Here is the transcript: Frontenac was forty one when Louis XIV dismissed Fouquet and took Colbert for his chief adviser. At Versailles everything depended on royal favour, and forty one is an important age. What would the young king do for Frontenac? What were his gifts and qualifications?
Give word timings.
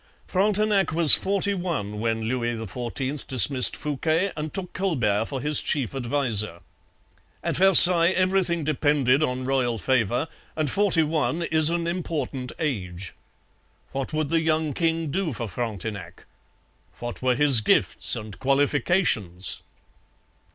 Frontenac 0.25 0.93
was 0.93 1.13
forty 1.13 1.53
one 1.53 1.99
when 1.99 2.23
Louis 2.23 2.55
XIV 2.57 3.27
dismissed 3.27 3.75
Fouquet 3.75 4.31
and 4.35 4.51
took 4.51 4.73
Colbert 4.73 5.25
for 5.25 5.39
his 5.41 5.61
chief 5.61 5.93
adviser. 5.93 6.61
At 7.43 7.57
Versailles 7.57 8.11
everything 8.15 8.63
depended 8.63 9.21
on 9.21 9.45
royal 9.45 9.77
favour, 9.77 10.27
and 10.55 10.71
forty 10.71 11.03
one 11.03 11.43
is 11.43 11.69
an 11.69 11.85
important 11.85 12.51
age. 12.57 13.13
What 13.91 14.11
would 14.11 14.29
the 14.29 14.41
young 14.41 14.73
king 14.73 15.11
do 15.11 15.33
for 15.33 15.47
Frontenac? 15.47 16.25
What 16.97 17.21
were 17.21 17.35
his 17.35 17.61
gifts 17.61 18.15
and 18.15 18.39
qualifications? 18.39 19.61